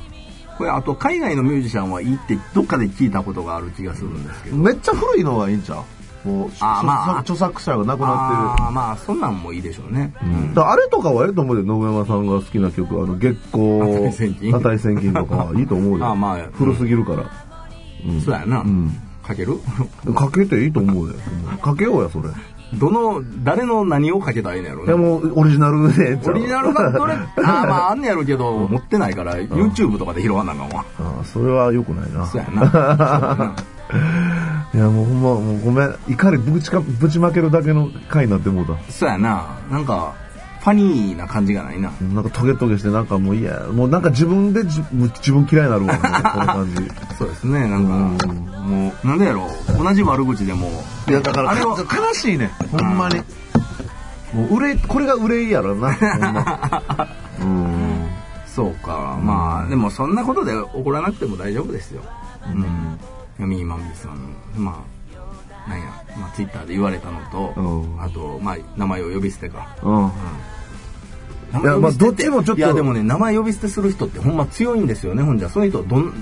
[0.58, 4.56] これあと海外のミュージシャンはいいってどっかで聞いたことがある気がするんですけど。
[4.56, 5.78] めっちゃ古いのがいいんちゃう？
[6.24, 10.12] もう、あーまあ著作者がなくなっああ、まあそんなんもいいでしょうね。
[10.18, 10.54] てる。
[10.54, 16.04] だからあれとかはええと思うで、野々山さんが好きな曲、あの、月光、値千金値千金とかはいいと思うで。
[16.04, 17.24] あーまあ古すぎるから。
[18.24, 18.58] そうやな。
[18.62, 18.90] ん
[19.26, 19.58] かける？
[20.14, 21.14] かけていいと思うで。
[21.61, 22.28] かけようや、それ。
[22.74, 26.18] どの、誰の何をかけたらいいんやろいやもうオリジナルで。
[26.26, 30.85] オリジナルがどれ、 あーまああんねやろうけど、持ってないから、YouTube とかで拾わなあかんわ。
[30.98, 32.24] ああそれは良くないな。
[32.26, 33.54] そうやな。
[34.74, 35.94] いやもうほんま、もうごめん。
[36.08, 38.78] 怒りぶちか、ぶちまけるだけの回になってもうた。
[38.90, 39.58] そうやな。
[39.70, 40.14] なんか、
[40.61, 41.90] ファニーな感じがないな。
[42.00, 44.80] なんかトゲトゲしてなんかもういや、もうなんか自分で自
[45.32, 46.88] 分嫌いになるわ、この感じ。
[47.18, 48.26] そうですね、なんか、
[48.62, 49.48] もう、なんでやろ
[49.80, 49.85] う。
[49.85, 50.70] 同じ悪口でも、
[51.08, 53.16] いやだからあれは悲しいねほんまに
[54.32, 55.88] もう憂いこれが憂いやろな
[57.40, 58.06] うん
[58.46, 62.02] そうか、まあ、でもそんなことで怒らなくても大丈夫ですよ。
[62.46, 62.98] うん。
[63.38, 64.85] 闇今みさん、ま
[65.66, 65.87] あ、なんや、
[66.18, 68.03] まあ、ツイッターで言われたのと、うん。
[68.03, 69.77] あと、まあ、名前を呼び捨てか。
[69.83, 70.11] うん。
[71.53, 75.51] 名いやまあどっちもちょっといや、でもね、名前呼び捨てする人ってほんま強いんですよね、ほんじゃ。
[75.51, 76.12] そういう人、どん、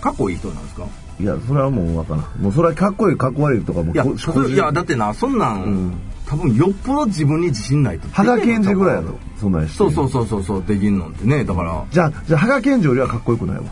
[0.00, 0.86] かっこいい人なんですか？
[1.20, 2.42] いやそれはもうわからん。
[2.42, 6.00] もうそれはかっこいいかっこ悪いとかもいや、いや、だってな、そんなん、ん。
[6.26, 8.08] 多分よっぽど自分に自信ないと。
[8.12, 11.44] 羽賀健二ぐらいやろそんなんそうそうそうそうそう、できんのってね。
[11.44, 13.64] だから、じゃあじゃあ羽賀健二よりはかっこよくないわ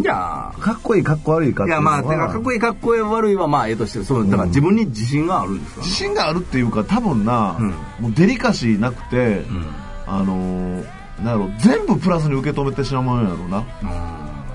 [0.00, 0.48] じゃ。
[0.48, 7.68] あ、かっこいいかっこ悪いかいやまあ、てかかっこいいかっこ悪いはまあええとして、そう、だから自分に自信があるんですか、自信があるっていうか多分な、うん。
[8.00, 9.66] もうデリカシーなくて、うん。
[10.06, 10.84] あのー、
[11.22, 13.64] なんやろ全部プラスに受け止めてしまうんやろうな、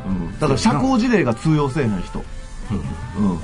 [0.05, 2.23] うん、だから社交辞令が通用せえへん人、
[3.19, 3.37] うん。
[3.37, 3.39] っ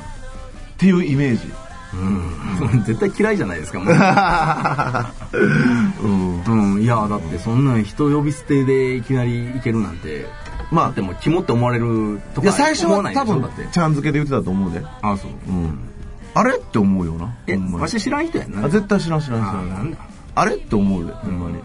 [0.78, 1.52] ていうイメージ。
[1.94, 2.84] うん。
[2.84, 3.94] 絶対嫌いじゃないですか、もう。
[6.04, 6.74] うん。
[6.76, 6.82] うん。
[6.82, 10.26] いや、だってそんな人呼び捨てでいきなりいけるなんて、
[10.74, 13.72] まあだってもう肝って思われるとかいや最初思わないでは多分しょだって。
[13.72, 15.32] ちゃん付けで言ってたと思うで、あ、そう。
[15.48, 15.80] うん、
[16.34, 16.58] あれ？
[16.58, 17.38] って思うよな。
[17.48, 17.82] え、ほんまに。
[17.84, 18.66] わし知らん人やんな。
[18.66, 19.60] あ絶対知らん知らん知らん。
[19.60, 19.98] あなんだ。
[20.36, 20.56] あれ？
[20.56, 21.60] って思うでほんまに、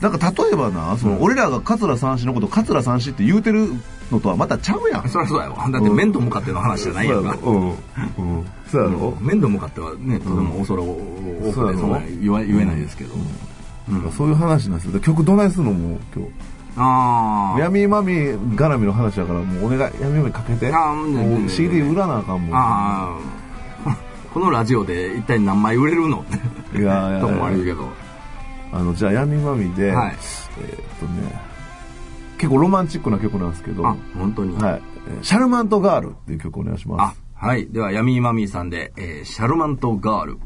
[0.00, 3.68] なんか例えばなその、俺らが桂三枝のこと桂三枝って言うてる
[4.12, 5.08] のとはまたちゃうやん。
[5.08, 5.68] そりゃそうやわ。
[5.68, 7.36] だって面と向かっての話じゃないやんか。
[7.42, 7.76] そうやろ
[8.18, 11.78] うん、うん、そうやろ、面と向かってはね、とても恐れ多くて、そうやろ。
[11.78, 13.14] そんな言わ言えないですけど。
[14.16, 14.92] そういう話なんですよ。
[14.92, 16.32] で曲どないすんのもう今日。
[17.58, 18.14] 闇まみ
[18.56, 23.18] 絡みの話やからもうお願い闇まみかけてあもう CD 売らなあかんもんあ
[23.86, 23.96] あ。
[24.34, 26.18] このラジオで一体何枚売れるの？
[26.20, 26.24] っ
[26.72, 26.78] て。
[26.78, 27.88] いやいや と思われるけど。
[28.72, 30.16] あのじゃあ闇まみで、はい
[30.60, 31.40] えーっとね
[32.36, 34.52] 結構ロマンチックな曲なんですけど、あは、本当に？
[34.52, 34.80] い、えー
[35.22, 37.66] シャルマントガールっていう曲お願いしまあす。、はい。
[37.68, 40.38] では、ヤミーマミーさんで、えーシャルマントガール。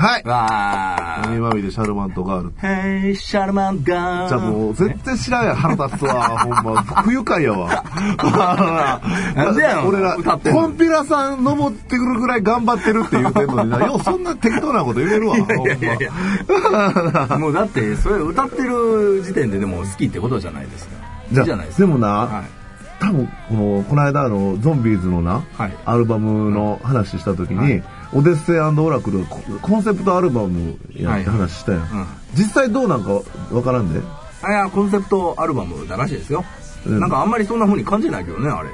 [0.00, 1.30] はいわー。
[1.32, 2.52] 闇まみでシャルマンとガール。
[2.52, 4.28] Hey, シャルマンガー。
[4.28, 6.82] じゃあもう、絶対知らんやん、腹立つわ、ほんま。
[6.82, 7.84] 不愉快やわ。
[9.36, 15.54] なんでやん俺ら、コンピラさん登ってくるぐらい頑張ってるって言うてんのにな、 ようそんな適当なこと言えるわ、ほんま。
[15.54, 20.94] いやいやいや もうだって、それ歌ってる時点ででも好きってことじゃないですか。
[21.30, 21.86] じゃあじゃないですか。
[21.86, 22.60] でもな、はい。
[23.00, 32.06] 多分このこの間あのゾンビーズのな、はいアルバムの話した時に、はいオデッセイオラクルココンセプトアルバムやって話したやん、うん。
[32.34, 33.20] 実際どうなんか
[33.52, 34.00] わからんで、
[34.42, 36.44] あいや、コンセプトアルバムだらしいですよ。
[36.86, 36.98] うん。
[36.98, 38.70] なんかあんまりそんな風に感じないけどね、あれ。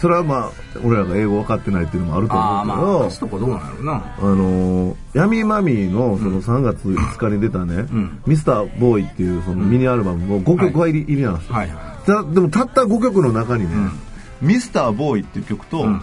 [0.00, 0.50] それはまあ
[0.84, 4.00] 俺らが英語分かってないっていうのもあるとああ、まあ、思う歌詞とかどうなんやろうな。
[4.16, 8.20] けど、あのー闇マミーのその3月5日に出たね、ん。
[8.26, 11.38] ミスターボーイっていうそのミニアルバムも5曲入り,、入りなん。
[11.38, 11.68] ですよ、はい。
[11.68, 12.06] はい。
[12.06, 13.90] たでもたった5曲の中にね、
[14.40, 16.02] ミスターボーイっていう曲と、ん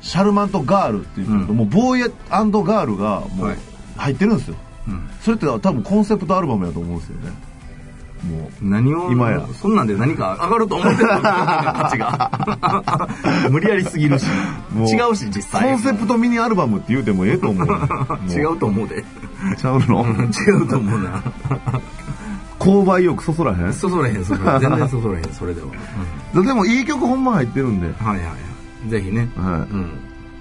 [0.00, 3.56] シャルマンとガールっていう曲と、うんもうボーイガールがもうはい
[3.96, 4.56] 入ってるんですよ。
[4.88, 7.32] うんそれって多分コンセプトアルバムやと思うんですよね。
[8.24, 13.08] も何を、今やそんなんで何か上がると思ってた価値が。
[13.50, 14.26] 無理やりすぎるし。
[14.74, 15.68] 違うし、実う、際。
[15.70, 17.68] コンセプトミニアルバムって言うてもええと思う。
[18.32, 19.04] 違うと思うで。
[19.58, 20.04] ちゃうの？
[20.06, 21.22] 違うと思うな。
[22.58, 23.72] 購買意欲そそらへん？
[23.72, 24.60] そそれへん、そそれへん。
[24.60, 26.42] 全然そそれへん、それでは。
[26.42, 27.86] でもいい曲ほんま入ってるんで。
[27.86, 28.28] はいはいはい。
[28.88, 29.28] ぜひね。
[29.36, 29.90] はいうん。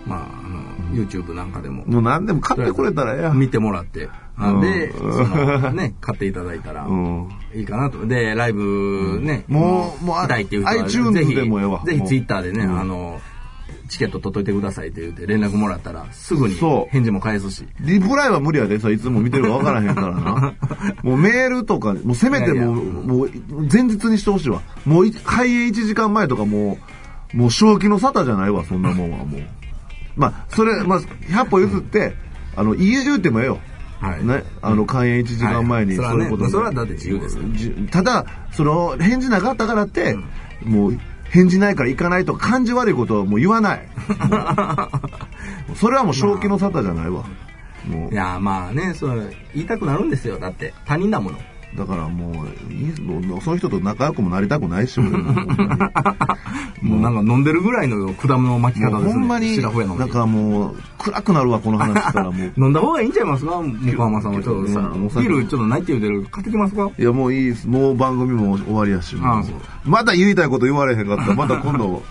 [0.05, 1.83] まあ、あの、YouTube なんかでも。
[1.85, 3.39] もう何でも買ってくれたらええやん。
[3.39, 4.09] 見てもらって。
[4.37, 8.05] あうんで、その、ね、買っていただいたらうん、いいかなと。
[8.05, 13.21] で、ライブね、もうもう来たいっていう人は iTunes ぜひでもええわぜひ Twitter でね、あの、
[13.87, 17.65] チケット取っといてくださいって言って連絡もらったら、すぐに返事も返すし。
[17.79, 20.53] リプライは無理やでさ、いつも見てるか分からへんからな。
[21.03, 23.29] もうメールとか、もうせめてもう、いやいやもう
[23.71, 24.61] 前日にしてほしいわ。
[24.85, 26.94] もうい開演1時間前とかもう、
[27.33, 29.41] もう正気の沙汰じゃないわ、そんなもんはもう。
[30.15, 32.15] まあ、それ、まあ、100歩譲って、
[32.55, 33.59] あの、家中ってもええよ。
[33.99, 40.15] はいね、あの、開演1時間前に、はいそういうことそれはねそれはだって自由ですただ、その、返事なかったからって、
[40.63, 43.87] もう、返事ないから行かないとか感じ悪いことはもう言わない。
[45.75, 47.25] それはもう正気の沙汰じゃないわ。
[47.87, 49.21] もういや、まあね、それ
[49.53, 50.39] 言いたくなるんですよ。
[50.39, 51.37] だって、他人だもの。
[51.77, 55.55] だからもうその人と仲良くもなりたくないし、俺もほんま
[56.81, 59.13] にもうなんか飲んでるぐらいの果物の巻き方ですね。
[59.13, 62.53] ほんまに、なんかもう、暗くなるわ、この話したらもう。
[62.57, 63.61] 飲んだ方がいいんちゃいますか？
[63.61, 66.89] 向浜さんはちょっとさ、うんビールちょっとないって言うてる買ってきますか？
[66.97, 67.67] いや、もういいです。
[67.67, 69.17] もう番組も終わりやし。
[69.21, 69.43] ああ
[69.83, 72.03] まだ言いたいこと言われへんかったら、また今度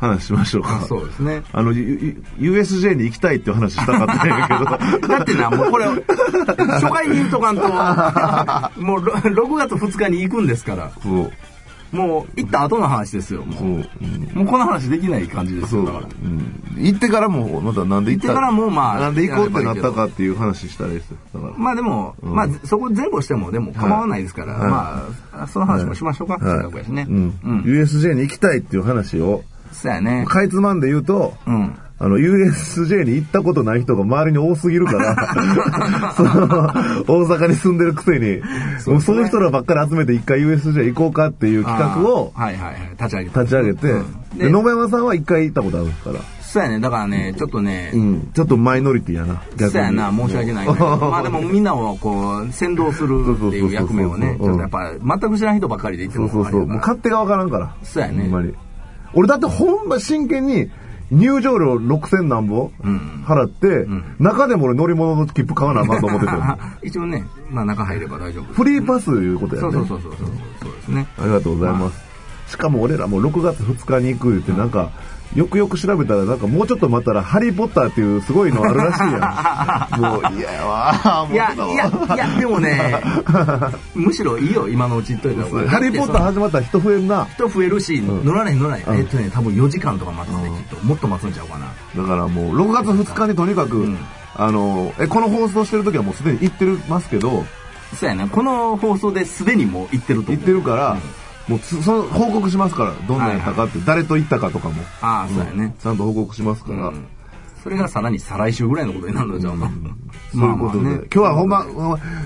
[0.00, 0.80] 話しましょうか。
[0.88, 1.42] そうですね。
[1.52, 4.54] あの、U- USJ に行きたいっていう話したかったんやけ
[5.00, 5.08] ど。
[5.08, 7.62] だってな、もうこれ、初回に言うとかんと、
[8.80, 11.32] もうろ6月2日に行くんですから、そう。
[11.90, 13.42] もう行った後の話ですよ。
[13.46, 13.66] もそう。
[13.66, 13.84] うんう
[14.34, 15.80] もうこの話できない感じですそう。
[15.80, 16.06] よ、だから。
[16.22, 16.84] うん。
[16.84, 18.28] 行ってからも、またなんで行った？
[18.28, 21.16] 行ってからもまあなんで行こうってなったかっていう話したらいいですよ。
[21.34, 21.52] だから。
[21.56, 27.06] まあでも、うんまあそこ前後してもでも構わないですから、はいまあ、その話もしましょうか、せっかくやしね。
[27.08, 27.34] うん。
[27.42, 27.62] うん。
[27.62, 30.24] USJ に行きたいっていう話を、そうやね。
[30.28, 31.78] かいつまんで言うと、うん。
[32.00, 38.40] あの、USJ に行ったことない人が周りに多すぎるから、 その、大阪に住んでるくせに、
[38.78, 42.90] そうもうそういう人らばっかり集めて一回 USJ 行こうかっていう企画をはいはいはい。
[42.96, 43.42] 立ち上げた。
[43.42, 44.04] 立ち上げて、うん
[44.36, 46.80] で、で野間山さんは一回行ったことあるから、そうやね。
[46.80, 49.42] だからね、ちょっとね、うん、ちょっとマイノリティやな。
[49.58, 50.74] そうやな、申し訳ないね。
[50.78, 56.66] まあでもみんなをこう、先導するっていう役目をね、ちょっとやっぱ全く知らん人ばっかりで言ってもそうそうそう。
[56.66, 57.74] もう勝手がわからんから。
[57.82, 58.54] そうやねほんまに。
[59.14, 60.70] 俺だってほんま真剣に
[61.10, 63.86] 入場料6000何本うん払って、
[64.18, 66.58] 中でも俺乗り物の切符買わなあかんと思ってたよ。
[66.82, 68.54] 一応ね、まあ中入れば大丈夫。
[68.54, 69.72] フリーパスいうことやね。
[69.72, 70.28] そうそうそうそう
[70.62, 70.72] そう。
[70.72, 71.06] ですね。
[71.18, 72.00] ありがとうございます。
[72.48, 74.90] しかも俺らも6月2日に行く言ってなんか、
[75.34, 80.00] よくよく調べたらなんかもうちょっと待ったらハリーポッターっていうすごいのあるらしいやん。
[80.00, 81.28] もう嫌やわ。
[81.30, 83.00] いや、いや、いや、でもね、
[83.94, 85.42] むしろいいよ、今のうち言っといた。
[85.68, 87.26] ハリーポッター始まったら人増えんな。
[87.34, 88.88] 人増えるし、乗られへん乗られへん。
[88.88, 90.86] うんえっとね、多分4時間とか待つね、きっと。
[90.86, 91.66] もっと待つんちゃうかな。
[92.02, 93.98] だからもう6月2日にとにかく、ん
[94.34, 97.44] あの、え、この放送してる時はもうすでに行ってますけど、
[97.94, 98.28] そうやね。
[98.30, 100.36] この放送ですでにもう行ってると思う。
[100.36, 100.96] 行ってるから、
[101.48, 104.82] もうつその報告しますから、どんなんやったかって、誰と行ったかとかも。
[105.00, 105.74] ああ、そうやね。
[105.82, 106.88] ちゃんと報告しますから。
[106.88, 107.06] うん
[107.62, 109.70] それがさらに再来週ぐらいのことになるのじゃんか。
[110.32, 111.64] そういうことで、今日はほんま、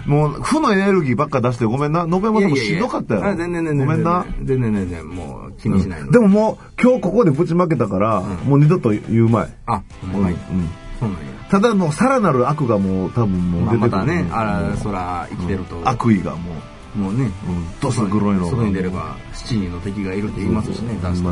[0.07, 2.03] もう、負のエネルギーばっか出してごめんな。
[2.03, 3.25] 延山さんもしんどかったよ。
[3.25, 3.87] あ全然全然。
[3.87, 4.27] ごめんな。
[4.43, 9.55] 全然全然、もう気にしないのでももう、今日ここでぶちまけたから、もう二度と言うまい。
[9.67, 9.83] あ、
[10.13, 10.37] ほんまに。
[10.37, 10.69] うん。
[11.01, 11.27] そうなんや。
[11.51, 13.97] ただもう、さらなる悪がもう、多分もうまあ出てくる。
[13.97, 15.81] またね、あら、そら、生きてると。
[15.85, 16.55] 悪意がもう、
[16.95, 18.51] もうね、うん、どす黒いのが。
[18.51, 21.23] 外に出れば7人の敵がいるって言いますしね、男子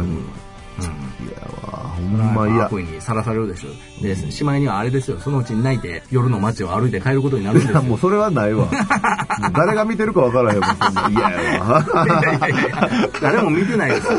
[0.89, 3.69] ほんまにわほんま嫌悪意にさらされるでしょ。
[4.03, 7.81] で、しまいにはあれですよ、そのうちに泣いて夜の街を歩いて帰ることになるんですよ。
[7.81, 8.67] い やもうそれはないわ
[9.53, 12.91] 誰が見てるか分からへんもんそんないやいやいや
[13.21, 14.19] 誰も見てないですよ。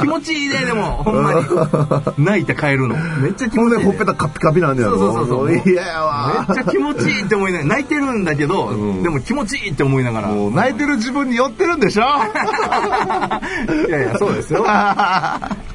[0.00, 1.44] 気持ちいいね、でも、ほんまに。
[2.18, 2.96] 泣いて帰るの。
[3.20, 3.92] めっちゃ気ほんで持ちいい、ね。
[3.92, 10.28] ほっぺたカピカピなんねやろそうそうそうそう嫌やわめっちゃ気持ちいいって思いながら、泣いてるんだけど、んでも気持ちいいって思いながら。
[10.28, 12.02] もう泣いてる自分に寄ってるんでしょ
[13.88, 14.66] いやいや、そうですよ。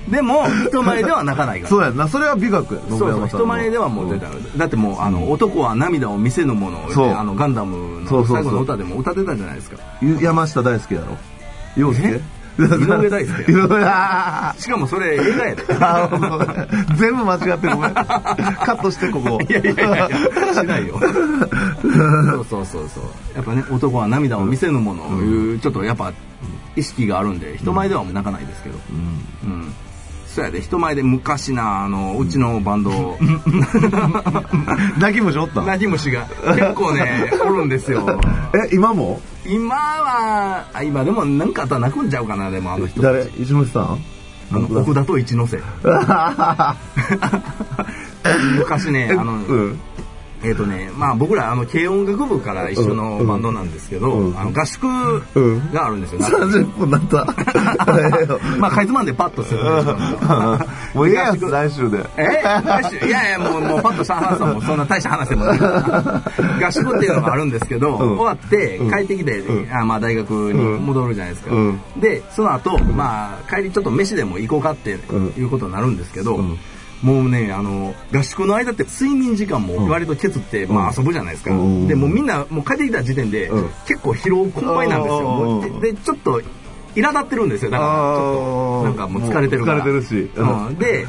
[0.10, 1.70] でも、人前では泣かないから。
[1.72, 2.08] そうやんな。
[2.08, 2.82] それは美学や。
[2.90, 4.28] 信そう人前ではもう出た。
[4.58, 7.14] だってもうあの男は涙を見せぬものをそう。
[7.14, 9.78] あのガンダムの最後の歌でも歌ってたじゃないですか。
[10.02, 11.18] ゆ山下大輔やろ。
[11.76, 12.22] 陽介？
[12.60, 13.52] 井上大輔？
[13.52, 15.64] 井上あしかもそれ映画やで。
[16.98, 17.76] 全部間違ってる。
[17.76, 17.94] ごめん。
[17.96, 19.40] カットしてここ。
[19.48, 20.10] いやいやいや
[20.54, 21.00] しないよ。
[21.00, 21.10] そ
[22.40, 23.04] うそうそうそう。
[23.36, 26.12] やっぱね男は涙を見せぬものいうちょっとやっぱ
[26.76, 28.80] 意識があるんで人前ではもう泣かないですけど。
[29.44, 29.74] うん
[30.34, 33.18] そうやで人前で昔なあのうちのバンド。
[34.98, 36.26] 泣き虫おった泣き虫が。
[36.56, 38.06] 結構ね おるんですよ。
[38.72, 39.20] え今も？
[39.46, 43.02] 今はあ今でも何かあったら泣くんちゃうかなでもあの人。
[43.02, 43.26] 誰？
[43.40, 43.98] 石森さん？
[44.54, 45.60] あの奥田と一ノ瀬。
[48.58, 49.80] 昔ねあの、うん
[50.44, 54.40] えっ、とねまあ僕らあの軽音楽部から一緒のバンドなんですけど、うん。
[54.40, 55.72] あの合宿うん。
[55.72, 57.26] があるんですよ、 30分なった
[58.58, 59.62] まあかいつまんでパッとする
[60.94, 62.04] もういいやつ来週で。
[62.18, 62.42] え？
[62.44, 63.08] 来週？
[63.08, 65.60] いやいやもうもうパッとした話はもうそんな大した話でもない。
[66.64, 68.18] 合宿っていうのがあるんですけど、うん。
[68.18, 69.74] 終わって帰ってきて、うん。
[69.74, 71.80] あまあ大学に戻るじゃないですか、うん。
[71.98, 74.92] でその後、まあ帰りちょっと飯でも行こうかって
[75.38, 76.58] いうことになるんですけど、うん
[77.02, 81.88] もうねあの合宿の間って睡眠時間も割と削って、まあ遊ぶじゃないですか、うん。
[81.88, 83.70] でもうみんなもう帰ってきた時点で、うん。
[83.88, 86.42] 結構疲労困憊なんですよ、ででちょっと
[86.94, 87.72] 苛立ってるんですよ。
[87.72, 89.84] だからちょっとなんかもう疲れてるから。
[89.84, 90.32] 疲れてるし。
[90.36, 91.08] うん、で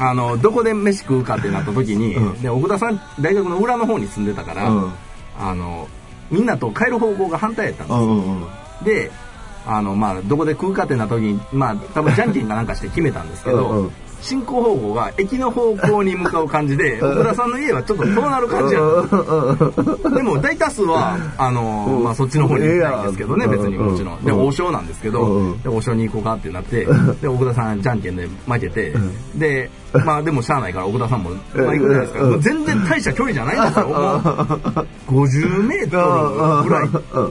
[0.00, 2.42] あのどこで飯食うかってなった時に、うん。
[2.42, 4.92] で奥田さん大学の裏の方に住んでたから、うん。
[5.38, 5.88] あの
[6.30, 9.10] みんなと帰る方向が反対やったんですで
[9.66, 18.80] あのまあどこで食うかってなった時にまあ多分じゃんけんかなんかして決めたんですけど、進行方向が駅の方向に向かう感じで奥田さんの家はちょっとそうなる感じや
[20.14, 22.04] でも大多数はあの、うん。
[22.04, 23.50] まあ、そっちの方に行きたいんですけどねうん。
[23.50, 24.24] 別にもちろん。
[24.24, 24.46] でうん。
[24.46, 25.62] 王将なんですけどうん。
[25.62, 26.86] で王将に行こうかってなって
[27.20, 28.94] で奥田さんじゃんけんで負けて
[29.34, 32.38] でまあでもしゃあないから奥田さんも、まあ、行くじゃないですか。
[32.40, 33.88] 全然大した距離じゃないんですよ。
[33.88, 36.88] もう50メートルぐらい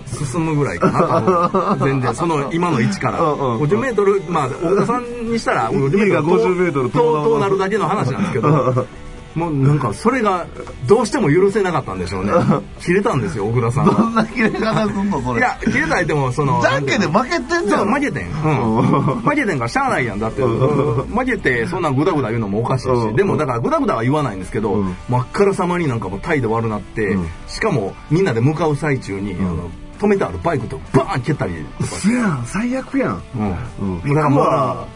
[0.08, 2.15] 進むぐらいかな全然。
[2.15, 3.21] その今の位置から。
[3.21, 3.30] うん。
[3.30, 3.62] うん。
[3.62, 8.88] 50メートルまあ奥田さんにしたら50家が50メートルととなるだけの話なんですけど
[9.38, 10.48] もうなんかそれが
[10.88, 12.32] どうしても許せなかったんでしょうね。
[12.82, 15.40] 切れたんですよ奥田さんどはんな切れ方すんのそれ？
[15.40, 17.94] いや切れた相手もそのじゃんけんで負けてんじゃん。
[17.94, 20.20] 負けてん、うん、負けてんからしゃあないやん。
[20.20, 23.16] だって、負けてそんなグダグダ言うのもおかしいし、うん。
[23.16, 24.96] でもだからグダグダは言わないんですけど、うん。
[25.08, 27.28] 真っからさまになんかもう態度悪なって、うん。
[27.48, 32.44] しかもみんなで向かう最中に、あの止めてあるバイクとバーン蹴ったりとかせやん。
[32.48, 33.22] 最悪やん。
[33.38, 34.00] うん。
[34.04, 34.16] うん。
[34.16, 34.88] だからもうま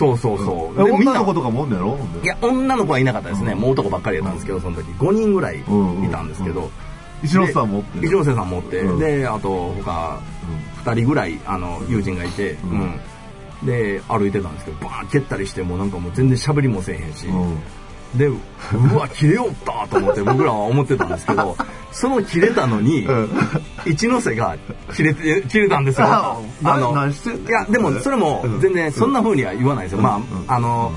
[0.00, 1.98] そうそうそう、女の子とかもおんのやろ？
[2.22, 4.90] いや女の子はいなかったですね、もう男ばっかりやったんですけどその時。
[4.92, 5.62] 5人ぐらいい
[6.10, 6.66] たんですけど、うん。
[6.66, 6.70] うん
[7.22, 7.98] 石野さんもおって。
[7.98, 8.98] 一ノ瀬さん持って、うん。
[8.98, 10.18] であと他
[10.86, 12.98] 2人ぐらいあの友人がいて、うん。
[13.62, 17.58] で歩いてたんですけどバーン蹴ったりしてもうなんかもう全然喋りもせえへんし、うん
[18.14, 18.34] でう
[18.96, 21.56] わ切れよったと思って僕らは思ってたんですけど
[21.92, 23.30] その切れたのに、うん。
[23.84, 24.56] 一ノ瀬が
[24.94, 26.06] 切れて切れたんですよ。
[26.06, 26.38] あ
[26.78, 30.22] のいやでもそれも全然そんな風には言わないですよ、まうん。
[30.46, 30.92] ああの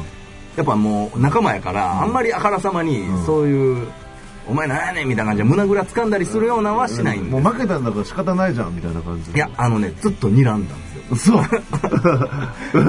[0.55, 3.87] やっぱもう仲間やから、あんまりあからさまにそういう、
[4.47, 11.41] お前なんやねんみたいな感じで胸ぐら掴んだりするようなのはしないんでもう負けたんだから仕方ないじゃんみたいな感じいやあのねずっと睨んだんですよ。
[12.73, 12.79] そ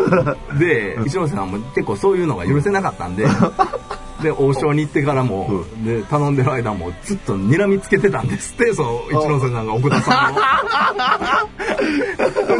[0.52, 3.26] う で一ノ瀬さんも結構そういうのが許せなかったんで
[4.24, 10.38] で王将に行ってからも、で頼んでる間もずっと睨みつけてたんですってその一ノ瀬さんが奥田さんを。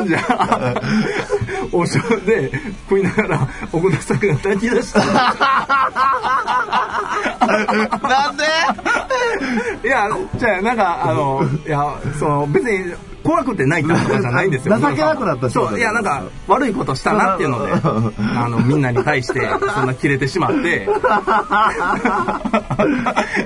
[0.07, 0.75] じゃ
[1.73, 2.53] 王将で
[2.89, 5.01] 食いながら奥田さんが泣き出した。
[8.09, 8.45] なんで？
[9.89, 12.95] いやじゃあなんかあのいやその別に
[13.25, 14.79] 怖くて泣いたとかじゃないんですよ。
[14.79, 15.79] 情けなくなったそう。
[15.79, 17.72] いやなんか悪いことしたなっていうので
[18.37, 20.87] あのみんなに対してそんなキレてしまって。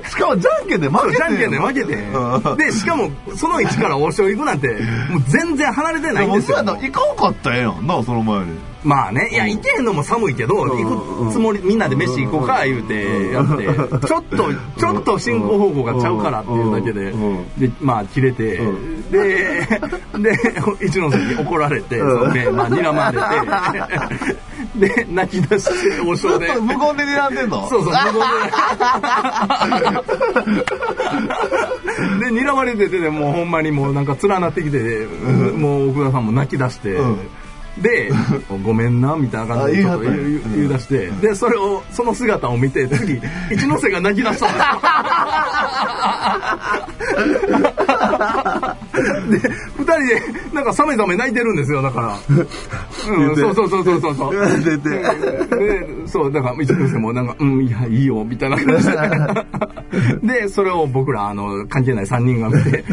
[0.08, 1.94] しかもじゃんけんで負けてじゃんけんで負けて。
[1.94, 4.68] うんでしかもその位置から王将行くなんて
[5.10, 6.56] もう全然離れてないんですよ。
[6.58, 13.64] もうそうやな行かんかったやんなその前にまあねいや行けへんのも寒いけど行くつもりみんなで飯行こうか言うてやって。
[14.06, 17.48] ちょっとちょっと進行方向がちゃうからっていうだけでうん。
[17.58, 18.58] でまあ切れて
[19.10, 19.66] で
[20.18, 20.36] で
[20.80, 24.38] 一ノ瀬に怒られてそのでまあ睨まれて
[24.74, 26.48] で、泣き出して、王将で。
[26.54, 27.68] 無言で睨んでんの？
[27.68, 28.02] そうそう、無言
[32.20, 32.34] で。
[32.34, 35.06] で、睨まれてて、もうほんまにもうなんか連なってきて、
[35.56, 37.18] もう奥田さんも泣き出して、うん
[37.82, 38.10] で、
[38.64, 43.20] ごめんな、みたいな感じで言い出して、で、それを、その姿を見て、次、
[43.50, 44.60] 一ノ瀬が泣き出したんで
[47.46, 47.67] すよ。
[49.30, 49.38] で、
[49.76, 52.18] 二人で、なんかサメザメ泣いてるんですよ、だから。
[53.12, 54.88] うん、そうそうそうそうそうて。
[55.56, 60.40] で、そう、だから、一ノ瀬もなんか、うん、いや、いいよ、みたいな感じで。
[60.42, 62.84] で、それを僕ら、あの、関係ない3人が見て、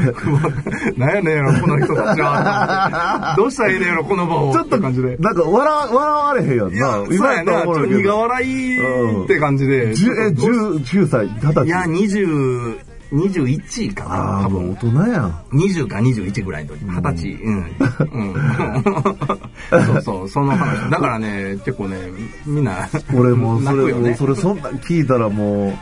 [0.98, 3.36] なんやねんやろ、この人たちは。
[3.38, 4.54] どうしたらええねんやろ、この場を。
[4.54, 5.18] ちょっと、て感じで。
[5.18, 6.92] なんか笑わ、笑われへんやんな。
[7.06, 8.20] そうやな、ちょっと苦ど。
[8.20, 9.90] 笑いって感じで。
[9.90, 11.66] え、19歳、20歳？
[11.66, 12.78] いや、20、
[13.12, 14.72] 21かな、多分。
[14.72, 15.32] 大人やん。
[15.52, 17.34] 20か21ぐらいの時、20歳。
[17.34, 17.76] うん。
[18.12, 18.34] うん。
[19.86, 20.90] そうそう、その話。
[20.90, 21.98] だからね、結構ね、
[22.46, 25.74] みんな、俺もうそれ、ねそれそんなん聞いたらもう、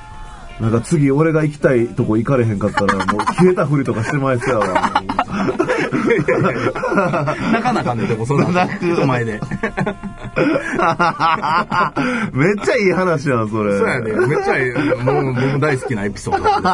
[0.61, 5.03] なんか次俺が行きたいとこ行かれへんかったら、もう消えたふりとかしてまいそうやわ。
[7.51, 9.41] なかなかね、でもそんな、人前で。
[12.33, 13.77] めっちゃいい話やん、それ。
[13.77, 14.11] そうやね。
[14.27, 14.73] めっちゃいい。
[15.03, 16.69] もう、僕も大好きなエピソードですよね。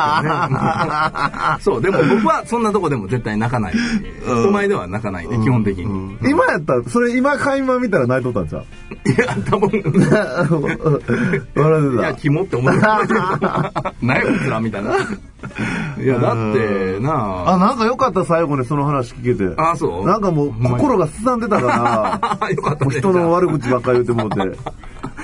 [1.61, 3.73] そう、でも僕はそんなとこでも絶対泣かない。
[4.25, 6.17] 人前では泣かないね、基本的に。
[6.23, 8.63] 今やったら、それ今垣間見たら泣いとったんちゃう？
[9.09, 12.01] いや、多分、笑ってた。
[12.01, 13.01] いや、キモって思ってた。
[14.01, 14.95] 何やこいつらみたいな。
[16.01, 19.53] いや、だってなあ、なんかよかった、最後にその話聞けて。
[19.57, 22.91] あ、そうなんかもう、心がすさんでたから、 よかったね。
[22.99, 24.59] 人の悪口ばっかり言ってもうて。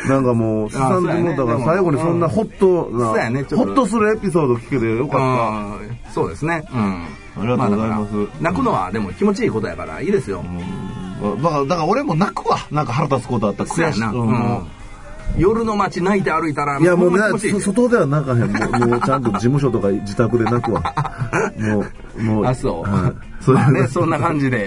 [0.08, 6.64] なんかもう、すさんでもうたから、最後にそんなホットな、そうやねホッとするエピソード聞けてよかっうんそうですね。
[6.72, 7.04] うん。
[7.38, 10.44] ありがとうございます泣くのはでも気持ちいいことやからいいですよ。
[11.22, 11.42] た。
[11.42, 12.60] だから、だから俺も泣くわ。
[12.72, 14.14] なんか腹立つことあったらそうやな。
[15.38, 18.52] 夜の街泣いて歩いたら、いやもう外では泣かへん。
[18.52, 20.84] もうもうちゃんと事務所とか自宅で泣くわ。
[21.58, 21.84] も
[22.18, 22.46] う、もう。
[22.46, 24.66] あそうはいそうまあねそんな感じで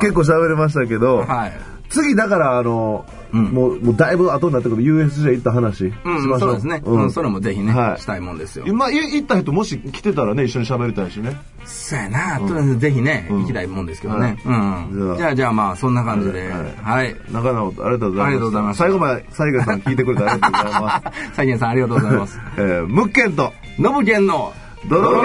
[0.00, 1.52] 結構喋れましたけど、はい。
[1.90, 6.50] 次だからあの、うんもう、もうだいぶ後になったけど、USJ 行った話しうん、ましょう。
[6.50, 6.80] そうですね。
[6.84, 8.64] うん、それもぜひね、はいしたいもんですよ。
[8.66, 11.36] 今、い行った人もし来てたらね、一緒に喋りたいしね。
[11.64, 12.40] そうやな。
[12.40, 14.36] とりあえずぜひね、うん行きたいもんですけどね。
[14.44, 15.16] はうん。
[15.16, 16.48] じゃあじゃあ、まあ、そんな感じで。
[16.48, 17.14] ははい。
[17.30, 18.26] 中直人、ありがとうございます。
[18.26, 21.34] ありがとうございます最後まで、西賀さん聞いてくれてありがとうございます。
[21.36, 22.40] サイゲンさんありがとうございます。
[22.56, 24.52] えー、ムッケンと、ノブケンの
[24.88, 25.22] ドロ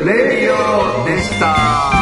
[0.00, 2.01] ズレディオでした。